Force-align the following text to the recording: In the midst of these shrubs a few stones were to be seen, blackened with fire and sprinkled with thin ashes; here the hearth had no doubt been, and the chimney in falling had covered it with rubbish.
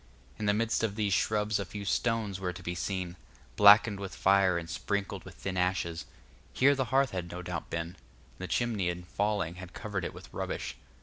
In 0.39 0.47
the 0.47 0.53
midst 0.55 0.83
of 0.83 0.95
these 0.95 1.13
shrubs 1.13 1.59
a 1.59 1.63
few 1.63 1.85
stones 1.85 2.39
were 2.39 2.53
to 2.53 2.63
be 2.63 2.73
seen, 2.73 3.17
blackened 3.55 3.99
with 3.99 4.15
fire 4.15 4.57
and 4.57 4.67
sprinkled 4.67 5.23
with 5.25 5.35
thin 5.35 5.57
ashes; 5.57 6.05
here 6.53 6.73
the 6.73 6.85
hearth 6.85 7.11
had 7.11 7.29
no 7.29 7.43
doubt 7.43 7.69
been, 7.69 7.89
and 7.91 7.97
the 8.39 8.47
chimney 8.47 8.89
in 8.89 9.03
falling 9.03 9.57
had 9.61 9.73
covered 9.73 10.03
it 10.03 10.15
with 10.15 10.27
rubbish. 10.33 10.75